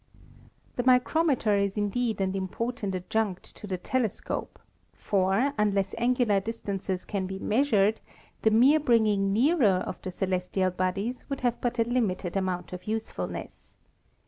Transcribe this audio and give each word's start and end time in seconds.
The 0.77 0.83
micrometer 0.83 1.55
is 1.55 1.77
indeed 1.77 2.21
an 2.21 2.35
important 2.35 2.95
adjunct 2.95 3.55
to 3.55 3.67
the 3.67 3.77
telescope, 3.77 4.57
for, 4.95 5.53
unless 5.59 5.93
angular 5.99 6.39
distances 6.39 7.05
can 7.05 7.27
be 7.27 7.37
measured, 7.37 8.01
the 8.41 8.49
mere 8.49 8.79
bringing 8.79 9.31
nearer 9.31 9.83
of 9.85 10.01
the 10.01 10.09
celestial 10.09 10.71
bodies 10.71 11.25
would 11.29 11.41
have 11.41 11.61
but 11.61 11.77
a 11.77 11.83
limited 11.83 12.35
amount 12.35 12.73
of 12.73 12.87
usefulness. 12.87 13.75